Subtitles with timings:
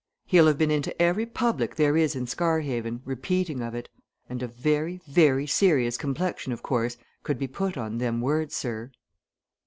[0.25, 3.87] He'll have been in to every public there is in Scarhaven, repeating of it.
[4.27, 8.89] And a very, very serious complexion, of course, could be put on them words, sir."